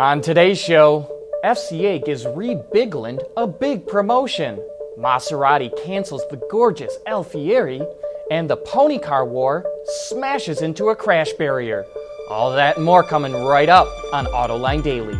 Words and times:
On 0.00 0.20
today's 0.20 0.58
show, 0.58 1.08
FCA 1.44 2.04
gives 2.04 2.26
Reed 2.26 2.58
Bigland 2.74 3.20
a 3.36 3.46
big 3.46 3.86
promotion. 3.86 4.60
Maserati 4.98 5.70
cancels 5.84 6.24
the 6.32 6.36
gorgeous 6.50 6.98
Alfieri, 7.06 7.80
and 8.28 8.50
the 8.50 8.56
pony 8.56 8.98
car 8.98 9.24
war 9.24 9.64
smashes 10.08 10.62
into 10.62 10.88
a 10.88 10.96
crash 10.96 11.32
barrier. 11.34 11.84
All 12.28 12.52
that 12.56 12.74
and 12.74 12.84
more 12.84 13.04
coming 13.04 13.34
right 13.44 13.68
up 13.68 13.86
on 14.12 14.26
Autoline 14.26 14.82
Daily. 14.82 15.16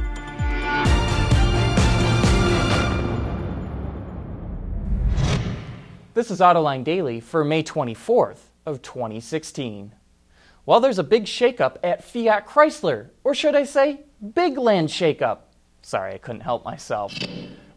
This 6.15 6.33
is 6.33 6.41
Autoline 6.41 6.83
Daily 6.83 7.21
for 7.21 7.45
May 7.45 7.63
24th 7.63 8.41
of 8.67 8.83
2016. 8.83 9.95
Well, 10.67 10.81
there's 10.81 10.99
a 10.99 11.05
big 11.05 11.27
shakeup 11.27 11.77
at 11.85 12.03
Fiat 12.03 12.49
Chrysler, 12.49 13.11
or 13.23 13.35
should 13.35 13.55
I 13.55 13.65
say, 13.65 14.01
Big 14.33 14.57
Land 14.57 14.89
shakeup. 14.89 15.41
Sorry, 15.83 16.15
I 16.15 16.19
couldn't 16.19 16.43
help 16.43 16.65
myself. 16.65 17.13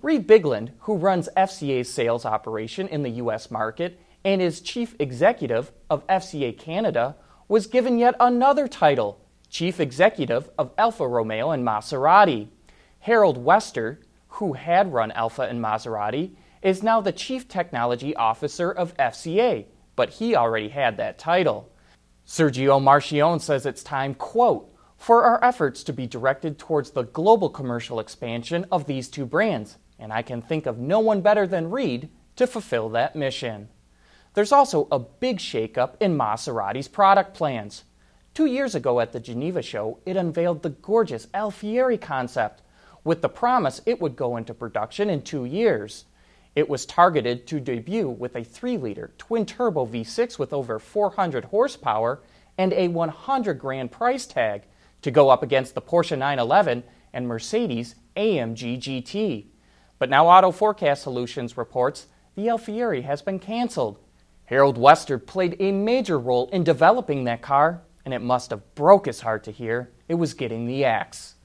Reed 0.02 0.26
Bigland, 0.26 0.72
who 0.82 0.96
runs 0.96 1.28
FCA's 1.36 1.92
sales 1.92 2.26
operation 2.26 2.88
in 2.88 3.04
the 3.04 3.10
US 3.10 3.52
market 3.52 4.00
and 4.24 4.42
is 4.42 4.62
chief 4.62 4.96
executive 4.98 5.74
of 5.90 6.08
FCA 6.08 6.58
Canada, 6.58 7.18
was 7.50 7.68
given 7.68 8.00
yet 8.00 8.16
another 8.22 8.66
title, 8.70 9.20
chief 9.50 9.82
executive 9.82 10.50
of 10.58 10.72
Alfa 10.78 11.06
Romeo 11.06 11.52
and 11.52 11.66
Maserati. 11.66 12.48
Harald 13.00 13.38
Wester, 13.38 14.00
who 14.30 14.54
had 14.54 14.94
run 14.94 15.12
Alfa 15.12 15.42
and 15.42 15.62
Maserati, 15.62 16.36
is 16.62 16.82
now 16.82 17.02
the 17.02 17.12
Chief 17.12 17.50
Technology 17.50 18.16
Officer 18.16 18.72
of 18.72 18.96
FCA, 18.96 19.66
but 19.98 20.12
he 20.12 20.34
already 20.34 20.70
had 20.70 20.96
that 20.96 21.18
title. 21.18 21.70
Sergio 22.26 22.82
Marchionne 22.82 23.42
says 23.42 23.66
it's 23.66 23.84
time, 23.84 24.14
quote, 24.14 24.74
for 24.98 25.24
our 25.24 25.44
efforts 25.44 25.84
to 25.84 25.94
be 25.94 26.08
directed 26.08 26.58
towards 26.58 26.92
the 26.92 27.04
global 27.04 27.50
commercial 27.50 28.00
expansion 28.00 28.66
of 28.72 28.88
these 28.88 29.08
two 29.08 29.26
brands, 29.26 29.78
and 30.00 30.12
I 30.12 30.22
can 30.22 30.42
think 30.42 30.66
of 30.66 30.80
no 30.80 31.00
one 31.00 31.22
better 31.22 31.48
than 31.48 31.70
Reed 31.70 32.10
to 32.36 32.48
fulfill 32.48 32.90
that 32.90 33.16
mission. 33.16 33.70
There's 34.34 34.52
also 34.52 34.88
a 34.92 35.00
big 35.00 35.38
shakeup 35.38 35.96
in 36.00 36.18
Maserati's 36.18 36.88
product 36.88 37.34
plans. 37.34 37.86
Two 38.34 38.46
years 38.46 38.76
ago 38.76 39.00
at 39.00 39.14
the 39.14 39.20
Geneva 39.20 39.62
show, 39.62 40.00
it 40.06 40.18
unveiled 40.18 40.62
the 40.62 40.70
gorgeous 40.70 41.28
Alfieri 41.34 41.98
concept, 41.98 42.62
with 43.04 43.22
the 43.22 43.30
promise 43.30 43.82
it 43.86 44.02
would 44.02 44.16
go 44.16 44.38
into 44.38 44.54
production 44.54 45.10
in 45.10 45.22
two 45.22 45.46
years. 45.46 46.06
It 46.56 46.70
was 46.70 46.86
targeted 46.86 47.48
to 47.48 47.60
debut 47.60 48.10
with 48.10 48.36
a 48.36 48.44
3 48.44 48.78
liter 48.78 49.12
twin 49.18 49.46
turbo 49.46 49.86
V6 49.86 50.38
with 50.38 50.54
over 50.54 50.78
400 50.80 51.46
horsepower 51.46 52.22
and 52.58 52.74
a 52.74 52.88
100 52.90 53.54
grand 53.60 53.92
price 53.92 54.26
tag 54.26 54.64
to 55.02 55.12
go 55.12 55.30
up 55.30 55.44
against 55.44 55.76
the 55.76 55.82
Porsche 55.82 56.18
911 56.18 56.84
and 57.14 57.28
Mercedes 57.28 57.96
AMG 58.16 58.78
GT. 58.78 59.46
But 60.00 60.10
now 60.10 60.28
Auto 60.28 60.52
Forecast 60.52 61.04
Solutions 61.04 61.58
reports 61.58 62.08
the 62.36 62.50
Alfieri 62.50 63.02
has 63.02 63.22
been 63.22 63.40
canceled. 63.40 64.00
Harald 64.46 64.78
Wester 64.78 65.18
played 65.18 65.58
a 65.60 65.72
major 65.72 66.20
role 66.20 66.50
in 66.50 66.64
developing 66.64 67.24
that 67.24 67.42
car, 67.42 67.82
and 68.06 68.14
it 68.14 68.22
must 68.22 68.52
have 68.52 68.76
broke 68.76 69.06
his 69.06 69.22
heart 69.22 69.44
to 69.44 69.52
hear 69.52 69.92
it 70.08 70.16
was 70.16 70.34
getting 70.34 70.66
the 70.66 70.86
axe. 70.86 71.36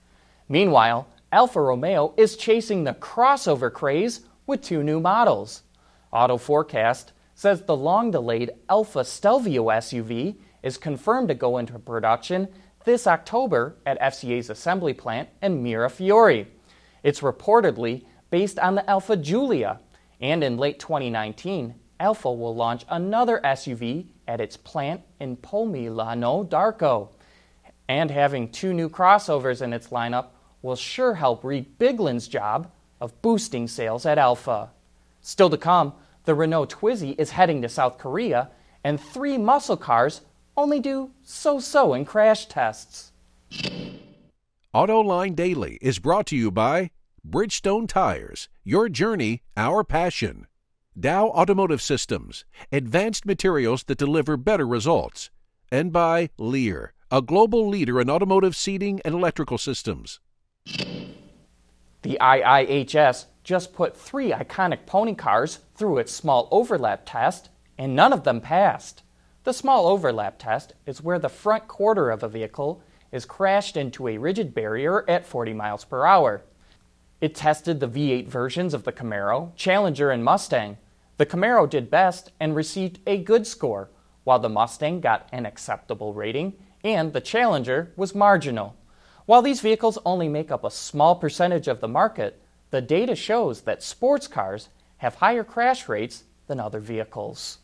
Meanwhile, 0.49 1.09
Alfa 1.33 1.61
Romeo 1.61 2.15
is 2.17 2.37
chasing 2.37 2.85
the 2.85 2.95
crossover 2.95 3.73
craze 3.73 4.21
with 4.47 4.61
two 4.61 4.83
new 4.83 5.01
models. 5.01 5.63
Auto 6.13 6.37
Forecast 6.37 7.13
says 7.35 7.63
the 7.63 7.77
long 7.77 8.11
delayed 8.11 8.51
Alfa 8.69 9.05
Stelvio 9.05 9.65
SUV 9.69 10.37
is 10.63 10.77
confirmed 10.77 11.29
to 11.29 11.35
go 11.35 11.59
into 11.59 11.79
production 11.79 12.49
this 12.85 13.07
October 13.07 13.77
at 13.87 14.01
FCA's 14.01 14.51
assembly 14.51 14.93
plant 14.93 15.29
in 15.41 15.63
Mirafiori. 15.63 16.47
It's 17.03 17.21
reportedly 17.21 18.05
based 18.31 18.59
on 18.59 18.75
the 18.75 18.89
Alfa 18.89 19.17
Giulia, 19.17 19.81
and 20.21 20.43
in 20.43 20.57
late 20.57 20.79
2019, 20.79 21.75
Alfa 22.01 22.33
will 22.33 22.55
launch 22.55 22.85
another 22.89 23.41
SUV 23.45 24.07
at 24.27 24.41
its 24.41 24.57
plant 24.57 25.03
in 25.21 25.37
Pomigliano 25.37 26.49
d'Arco. 26.49 27.11
And 27.89 28.11
having 28.11 28.49
two 28.49 28.73
new 28.73 28.89
crossovers 28.89 29.63
in 29.63 29.73
its 29.73 29.89
lineup 29.89 30.29
will 30.63 30.77
sure 30.77 31.15
help 31.15 31.45
Reed 31.45 31.79
Bigland's 31.79 32.29
job 32.29 32.71
of 33.01 33.21
boosting 33.21 33.69
sales 33.69 34.07
at 34.07 34.19
Alfa. 34.19 34.71
Still 35.21 35.51
to 35.51 35.57
come, 35.57 35.93
the 36.25 36.35
Renault 36.35 36.67
Twizy 36.67 37.19
is 37.19 37.31
heading 37.31 37.63
to 37.63 37.69
South 37.69 37.99
Korea, 37.99 38.51
and 38.85 39.01
three 39.01 39.39
muscle 39.39 39.77
cars 39.77 40.23
only 40.57 40.81
do 40.81 41.11
so 41.23 41.61
so 41.61 41.95
in 41.95 42.05
crash 42.05 42.47
tests. 42.47 43.13
AutoLine 44.75 45.37
Daily 45.37 45.79
is 45.81 45.99
brought 45.99 46.27
to 46.27 46.37
you 46.37 46.51
by 46.51 46.91
Bridgestone 47.29 47.87
Tires, 47.87 48.49
your 48.65 48.89
journey, 48.89 49.43
our 49.57 49.85
passion. 49.85 50.47
Dow 50.99 51.29
Automotive 51.29 51.81
Systems, 51.81 52.45
advanced 52.71 53.25
materials 53.25 53.85
that 53.85 53.99
deliver 53.99 54.37
better 54.37 54.67
results. 54.67 55.31
And 55.71 55.93
by 55.93 56.31
Lear, 56.37 56.93
a 57.11 57.23
global 57.23 57.69
leader 57.69 58.01
in 58.01 58.11
automotive 58.11 58.57
seating 58.57 59.01
and 59.05 59.15
electrical 59.15 59.59
systems. 59.59 60.21
The 60.65 62.19
IIHS 62.21 63.27
just 63.45 63.73
put 63.73 63.97
three 63.97 64.33
iconic 64.33 64.87
pony 64.87 65.15
cars 65.15 65.61
through 65.75 65.99
its 65.99 66.13
small 66.13 66.49
overlap 66.51 67.03
test, 67.07 67.49
and 67.79 67.95
none 67.95 68.13
of 68.13 68.25
them 68.25 68.41
passed. 68.41 69.03
The 69.45 69.53
small 69.53 69.89
overlap 69.89 70.39
test 70.39 70.75
is 70.87 71.03
where 71.03 71.19
the 71.19 71.29
front 71.29 71.67
quarter 71.67 72.13
of 72.13 72.23
a 72.23 72.29
vehicle 72.29 72.81
is 73.11 73.25
crashed 73.25 73.77
into 73.77 74.07
a 74.07 74.17
rigid 74.17 74.55
barrier 74.55 75.05
at 75.11 75.27
40 75.27 75.53
miles 75.53 75.85
per 75.85 76.07
hour. 76.07 76.43
It 77.21 77.35
tested 77.35 77.81
the 77.81 77.89
V8 77.89 78.29
versions 78.29 78.73
of 78.73 78.85
the 78.85 78.93
Camaro, 78.93 79.51
Challenger, 79.57 80.13
and 80.13 80.23
Mustang. 80.23 80.79
The 81.17 81.27
Camaro 81.27 81.69
did 81.69 81.91
best 81.91 82.31
and 82.39 82.55
received 82.55 83.01
a 83.05 83.19
good 83.19 83.45
score, 83.45 83.91
while 84.23 84.39
the 84.39 84.49
Mustang 84.49 85.01
got 85.01 85.29
an 85.33 85.45
acceptable 85.45 86.15
rating 86.15 86.55
and 86.85 87.13
the 87.13 87.21
Challenger 87.21 87.93
was 87.97 88.15
marginal. 88.15 88.77
While 89.27 89.43
these 89.43 89.61
vehicles 89.61 89.99
only 90.07 90.29
make 90.29 90.53
up 90.53 90.63
a 90.63 90.71
small 90.71 91.17
percentage 91.17 91.67
of 91.67 91.81
the 91.81 91.89
market, 91.89 92.41
the 92.71 92.81
data 92.81 93.17
shows 93.17 93.63
that 93.63 93.83
sports 93.83 94.29
cars 94.29 94.69
have 94.99 95.17
higher 95.17 95.43
crash 95.43 95.89
rates 95.89 96.25
than 96.47 96.61
other 96.61 96.79
vehicles. 96.81 97.59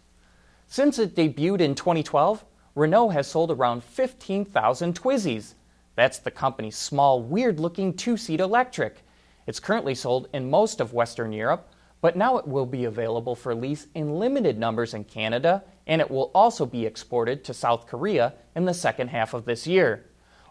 Since 0.70 0.98
it 0.98 1.16
debuted 1.16 1.62
in 1.62 1.74
2012, 1.74 2.44
Renault 2.74 3.08
has 3.08 3.26
sold 3.26 3.50
around 3.50 3.82
15,000 3.82 4.94
Twizys. 4.94 5.54
That's 5.96 6.18
the 6.18 6.30
company's 6.30 6.76
small, 6.76 7.22
weird 7.22 7.58
looking 7.58 7.94
two 7.94 8.18
seat 8.18 8.38
electric. 8.38 9.02
It's 9.46 9.60
currently 9.60 9.94
sold 9.94 10.28
in 10.34 10.50
most 10.50 10.82
of 10.82 10.92
Western 10.92 11.32
Europe, 11.32 11.72
but 12.02 12.18
now 12.18 12.36
it 12.36 12.46
will 12.46 12.66
be 12.66 12.84
available 12.84 13.34
for 13.34 13.54
lease 13.54 13.86
in 13.94 14.18
limited 14.18 14.58
numbers 14.58 14.92
in 14.92 15.04
Canada, 15.04 15.64
and 15.86 16.02
it 16.02 16.10
will 16.10 16.30
also 16.34 16.66
be 16.66 16.84
exported 16.84 17.44
to 17.44 17.54
South 17.54 17.86
Korea 17.86 18.34
in 18.54 18.66
the 18.66 18.74
second 18.74 19.08
half 19.08 19.32
of 19.32 19.46
this 19.46 19.66
year. 19.66 20.04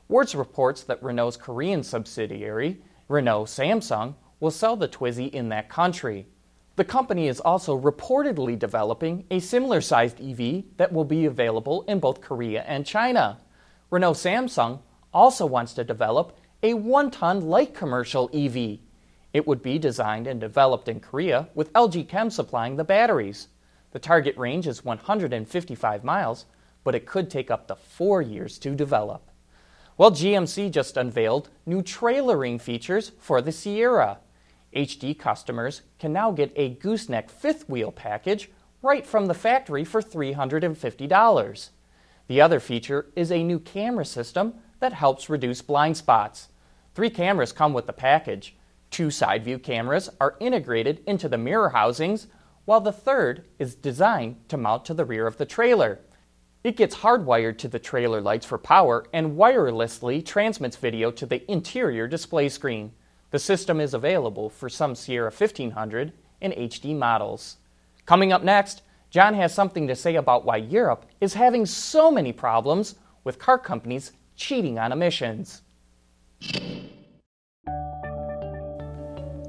Wards 0.08 0.34
reports 0.34 0.82
that 0.86 1.04
Renault's 1.04 1.38
Korean 1.38 1.84
subsidiary, 1.84 2.82
Renault 3.08 3.46
Samsung, 3.46 4.16
will 4.40 4.50
sell 4.50 4.76
the 4.76 4.88
Twizy 4.88 5.32
in 5.32 5.50
that 5.50 5.70
country. 5.70 6.26
The 6.78 6.86
company 6.86 7.28
is 7.28 7.40
also 7.40 7.76
reportedly 7.76 8.58
developing 8.58 9.26
a 9.32 9.40
similar 9.40 9.82
sized 9.82 10.22
EV 10.22 10.64
that 10.78 10.94
will 10.94 11.06
be 11.06 11.26
available 11.26 11.82
in 11.88 12.00
both 12.00 12.22
Korea 12.22 12.62
and 12.68 12.86
China. 12.86 13.40
Renault 13.90 14.14
Samsung 14.14 14.82
also 15.12 15.48
wants 15.48 15.74
to 15.74 15.84
develop 15.84 16.38
a 16.62 16.76
one 16.76 17.10
ton 17.10 17.42
light 17.42 17.74
commercial 17.74 18.30
EV. 18.32 18.78
It 19.34 19.48
would 19.48 19.64
be 19.64 19.80
designed 19.80 20.28
and 20.28 20.40
developed 20.40 20.88
in 20.88 21.00
Korea 21.00 21.50
with 21.56 21.74
LG 21.74 22.08
Chem 22.10 22.30
supplying 22.30 22.76
the 22.76 22.84
batteries. 22.84 23.48
The 23.90 23.98
target 23.98 24.38
range 24.38 24.68
is 24.68 24.86
155 24.86 26.04
miles, 26.04 26.46
but 26.84 26.94
it 26.94 27.08
could 27.08 27.32
take 27.32 27.50
up 27.50 27.68
to 27.70 27.76
four 27.76 28.22
years 28.22 28.60
to 28.60 28.76
develop. 28.76 29.32
Well, 29.98 30.12
GMC 30.12 30.70
just 30.70 30.96
unveiled 30.96 31.50
new 31.66 31.82
trailering 31.82 32.62
features 32.62 33.14
for 33.18 33.42
the 33.42 33.52
Sierra. 33.52 34.20
HD 34.76 35.18
customers 35.18 35.82
can 36.00 36.14
now 36.14 36.32
get 36.32 36.52
a 36.56 36.76
gooseneck 36.76 37.30
fifth 37.30 37.68
wheel 37.70 37.92
package 37.92 38.50
right 38.82 39.06
from 39.06 39.26
the 39.26 39.34
factory 39.34 39.84
for 39.84 40.02
$350. 40.02 41.70
The 42.28 42.42
other 42.42 42.60
feature 42.60 43.08
is 43.16 43.32
a 43.32 43.44
new 43.44 43.60
camera 43.60 44.06
system 44.06 44.56
that 44.80 44.94
helps 44.94 45.30
reduce 45.30 45.62
blind 45.62 45.98
spots. 45.98 46.50
Three 46.94 47.10
cameras 47.10 47.52
come 47.52 47.74
with 47.74 47.88
the 47.88 47.94
package. 47.94 48.56
Two 48.92 49.12
side 49.12 49.44
view 49.44 49.60
cameras 49.60 50.10
are 50.20 50.36
integrated 50.40 51.02
into 51.06 51.30
the 51.30 51.38
mirror 51.38 51.70
housings, 51.70 52.28
while 52.66 52.82
the 52.82 52.92
third 52.92 53.46
is 53.60 53.76
designed 53.76 54.38
to 54.50 54.58
mount 54.58 54.84
to 54.86 54.94
the 54.94 55.06
rear 55.06 55.26
of 55.26 55.38
the 55.38 55.46
trailer. 55.46 56.00
It 56.64 56.76
gets 56.76 56.98
hardwired 56.98 57.58
to 57.60 57.68
the 57.68 57.80
trailer 57.80 58.20
lights 58.20 58.46
for 58.46 58.58
power 58.58 59.06
and 59.14 59.38
wirelessly 59.38 60.26
transmits 60.26 60.76
video 60.76 61.12
to 61.12 61.26
the 61.26 61.50
interior 61.50 62.08
display 62.08 62.50
screen. 62.50 62.92
The 63.32 63.40
system 63.40 63.80
is 63.82 63.94
available 63.94 64.50
for 64.50 64.70
some 64.70 64.96
Sierra 64.96 65.32
1500 65.32 66.14
and 66.42 66.54
HD 66.54 66.96
models. 66.96 67.58
Coming 68.06 68.32
up 68.32 68.44
next, 68.44 68.84
John 69.10 69.34
has 69.34 69.54
something 69.54 69.88
to 69.88 69.96
say 69.96 70.16
about 70.16 70.46
why 70.46 70.58
Europe 70.58 71.06
is 71.20 71.34
having 71.34 71.66
so 71.66 72.12
many 72.12 72.32
problems 72.32 72.96
with 73.24 73.40
car 73.40 73.58
companies 73.58 74.12
cheating 74.36 74.80
on 74.80 74.92
emissions. 74.92 75.62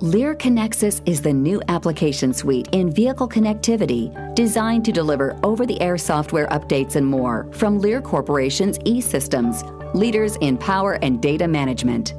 Lear 0.00 0.36
Connexus 0.36 1.02
is 1.06 1.20
the 1.20 1.32
new 1.32 1.60
application 1.66 2.32
suite 2.32 2.68
in 2.70 2.90
vehicle 2.90 3.28
connectivity 3.28 4.34
designed 4.34 4.84
to 4.84 4.92
deliver 4.92 5.38
over 5.42 5.66
the 5.66 5.80
air 5.80 5.98
software 5.98 6.46
updates 6.48 6.94
and 6.94 7.04
more 7.04 7.48
from 7.52 7.80
Lear 7.80 8.00
Corporation's 8.00 8.78
e 8.84 9.00
systems, 9.00 9.64
leaders 9.94 10.36
in 10.36 10.56
power 10.56 10.98
and 11.02 11.20
data 11.20 11.48
management. 11.48 12.14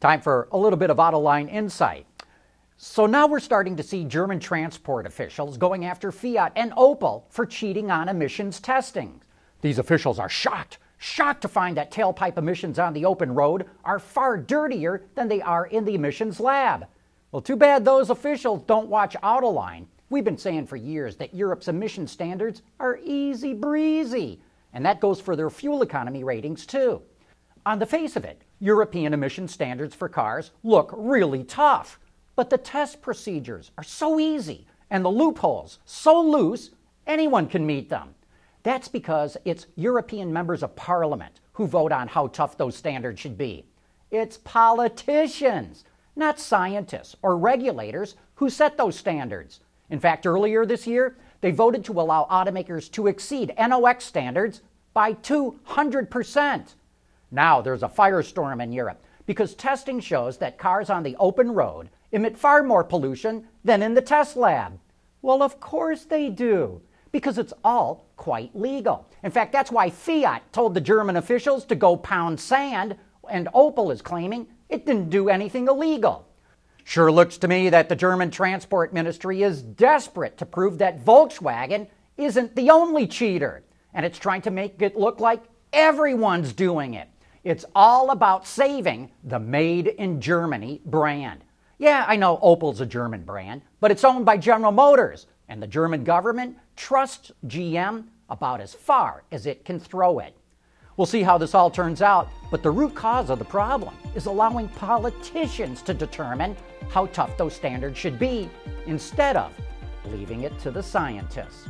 Time 0.00 0.20
for 0.20 0.48
a 0.52 0.58
little 0.58 0.78
bit 0.78 0.90
of 0.90 0.98
Autoline 0.98 1.52
insight. 1.52 2.06
So 2.76 3.06
now 3.06 3.26
we're 3.26 3.40
starting 3.40 3.76
to 3.76 3.82
see 3.82 4.04
German 4.04 4.38
transport 4.38 5.06
officials 5.06 5.56
going 5.56 5.84
after 5.84 6.12
Fiat 6.12 6.52
and 6.54 6.72
Opel 6.72 7.24
for 7.30 7.46
cheating 7.46 7.90
on 7.90 8.08
emissions 8.08 8.60
testing. 8.60 9.22
These 9.62 9.78
officials 9.78 10.18
are 10.18 10.28
shocked 10.28 10.78
shocked 10.98 11.42
to 11.42 11.48
find 11.48 11.76
that 11.76 11.90
tailpipe 11.90 12.38
emissions 12.38 12.78
on 12.78 12.92
the 12.92 13.04
open 13.04 13.34
road 13.34 13.66
are 13.84 13.98
far 13.98 14.36
dirtier 14.36 15.04
than 15.14 15.28
they 15.28 15.40
are 15.42 15.66
in 15.66 15.84
the 15.84 15.94
emissions 15.94 16.40
lab. 16.40 16.86
Well, 17.30 17.42
too 17.42 17.56
bad 17.56 17.84
those 17.84 18.10
officials 18.10 18.62
don't 18.66 18.88
watch 18.88 19.16
Autoline. 19.22 19.86
We've 20.08 20.24
been 20.24 20.38
saying 20.38 20.66
for 20.66 20.76
years 20.76 21.16
that 21.16 21.34
Europe's 21.34 21.68
emission 21.68 22.06
standards 22.06 22.62
are 22.80 22.98
easy 23.02 23.52
breezy, 23.52 24.40
and 24.72 24.84
that 24.86 25.00
goes 25.00 25.20
for 25.20 25.36
their 25.36 25.50
fuel 25.50 25.82
economy 25.82 26.24
ratings 26.24 26.64
too. 26.64 27.02
On 27.66 27.80
the 27.80 27.84
face 27.84 28.14
of 28.14 28.24
it, 28.24 28.42
European 28.60 29.12
emission 29.12 29.48
standards 29.48 29.92
for 29.92 30.08
cars 30.08 30.52
look 30.62 30.94
really 30.96 31.42
tough, 31.42 31.98
but 32.36 32.48
the 32.48 32.58
test 32.58 33.02
procedures 33.02 33.72
are 33.76 33.82
so 33.82 34.20
easy 34.20 34.68
and 34.88 35.04
the 35.04 35.08
loopholes 35.08 35.80
so 35.84 36.20
loose, 36.20 36.70
anyone 37.08 37.48
can 37.48 37.66
meet 37.66 37.88
them. 37.88 38.14
That's 38.62 38.86
because 38.86 39.36
it's 39.44 39.66
European 39.74 40.32
members 40.32 40.62
of 40.62 40.76
parliament 40.76 41.40
who 41.54 41.66
vote 41.66 41.90
on 41.90 42.06
how 42.06 42.28
tough 42.28 42.56
those 42.56 42.76
standards 42.76 43.18
should 43.18 43.36
be. 43.36 43.66
It's 44.12 44.38
politicians, 44.38 45.82
not 46.14 46.38
scientists 46.38 47.16
or 47.20 47.36
regulators, 47.36 48.14
who 48.36 48.48
set 48.48 48.78
those 48.78 48.96
standards. 48.96 49.58
In 49.90 49.98
fact, 49.98 50.24
earlier 50.24 50.64
this 50.64 50.86
year, 50.86 51.16
they 51.40 51.50
voted 51.50 51.84
to 51.86 52.00
allow 52.00 52.28
automakers 52.30 52.88
to 52.92 53.08
exceed 53.08 53.52
NOx 53.58 54.04
standards 54.04 54.60
by 54.94 55.14
200%. 55.14 56.74
Now 57.36 57.60
there's 57.60 57.82
a 57.82 57.88
firestorm 57.88 58.62
in 58.62 58.72
Europe 58.72 59.04
because 59.26 59.54
testing 59.54 60.00
shows 60.00 60.38
that 60.38 60.56
cars 60.56 60.88
on 60.88 61.02
the 61.02 61.16
open 61.20 61.52
road 61.52 61.90
emit 62.10 62.38
far 62.38 62.62
more 62.62 62.82
pollution 62.82 63.46
than 63.62 63.82
in 63.82 63.92
the 63.92 64.00
test 64.00 64.38
lab. 64.38 64.78
Well, 65.20 65.42
of 65.42 65.60
course 65.60 66.06
they 66.06 66.30
do 66.30 66.80
because 67.12 67.36
it's 67.36 67.52
all 67.62 68.06
quite 68.16 68.56
legal. 68.56 69.06
In 69.22 69.30
fact, 69.30 69.52
that's 69.52 69.70
why 69.70 69.90
Fiat 69.90 70.50
told 70.50 70.72
the 70.72 70.80
German 70.80 71.16
officials 71.16 71.66
to 71.66 71.74
go 71.74 71.94
pound 71.94 72.40
sand, 72.40 72.96
and 73.28 73.48
Opel 73.54 73.92
is 73.92 74.00
claiming 74.00 74.46
it 74.70 74.86
didn't 74.86 75.10
do 75.10 75.28
anything 75.28 75.68
illegal. 75.68 76.26
Sure 76.84 77.12
looks 77.12 77.36
to 77.36 77.48
me 77.48 77.68
that 77.68 77.90
the 77.90 77.96
German 77.96 78.30
Transport 78.30 78.94
Ministry 78.94 79.42
is 79.42 79.60
desperate 79.60 80.38
to 80.38 80.46
prove 80.46 80.78
that 80.78 81.04
Volkswagen 81.04 81.88
isn't 82.16 82.56
the 82.56 82.70
only 82.70 83.06
cheater, 83.06 83.62
and 83.92 84.06
it's 84.06 84.18
trying 84.18 84.40
to 84.40 84.50
make 84.50 84.80
it 84.80 84.96
look 84.96 85.20
like 85.20 85.42
everyone's 85.74 86.54
doing 86.54 86.94
it. 86.94 87.10
It's 87.46 87.64
all 87.76 88.10
about 88.10 88.44
saving 88.44 89.12
the 89.22 89.38
Made 89.38 89.86
in 89.86 90.20
Germany 90.20 90.80
brand. 90.84 91.44
Yeah, 91.78 92.04
I 92.08 92.16
know 92.16 92.40
Opel's 92.42 92.80
a 92.80 92.86
German 92.86 93.22
brand, 93.22 93.62
but 93.78 93.92
it's 93.92 94.02
owned 94.02 94.26
by 94.26 94.36
General 94.36 94.72
Motors, 94.72 95.28
and 95.48 95.62
the 95.62 95.68
German 95.68 96.02
government 96.02 96.56
trusts 96.74 97.30
GM 97.46 98.06
about 98.28 98.60
as 98.60 98.74
far 98.74 99.22
as 99.30 99.46
it 99.46 99.64
can 99.64 99.78
throw 99.78 100.18
it. 100.18 100.34
We'll 100.96 101.06
see 101.06 101.22
how 101.22 101.38
this 101.38 101.54
all 101.54 101.70
turns 101.70 102.02
out, 102.02 102.28
but 102.50 102.64
the 102.64 102.70
root 102.72 102.96
cause 102.96 103.30
of 103.30 103.38
the 103.38 103.44
problem 103.44 103.94
is 104.16 104.26
allowing 104.26 104.66
politicians 104.70 105.82
to 105.82 105.94
determine 105.94 106.56
how 106.88 107.06
tough 107.06 107.36
those 107.36 107.54
standards 107.54 107.96
should 107.96 108.18
be 108.18 108.50
instead 108.86 109.36
of 109.36 109.52
leaving 110.06 110.42
it 110.42 110.58
to 110.58 110.72
the 110.72 110.82
scientists. 110.82 111.68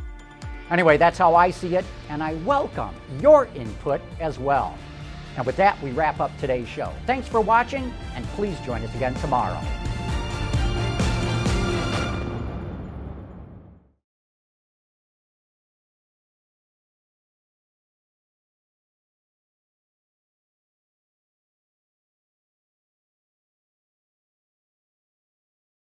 Anyway, 0.70 0.96
that's 0.96 1.18
how 1.18 1.34
I 1.34 1.50
see 1.50 1.76
it, 1.76 1.84
and 2.08 2.22
I 2.22 2.32
welcome 2.46 2.94
your 3.20 3.44
input 3.54 4.00
as 4.20 4.38
well. 4.38 4.74
And 5.36 5.44
with 5.44 5.56
that, 5.56 5.80
we 5.82 5.90
wrap 5.90 6.20
up 6.20 6.36
today's 6.38 6.68
show. 6.68 6.92
Thanks 7.06 7.28
for 7.28 7.40
watching, 7.40 7.92
and 8.14 8.24
please 8.28 8.58
join 8.60 8.82
us 8.82 8.94
again 8.94 9.14
tomorrow. 9.14 9.60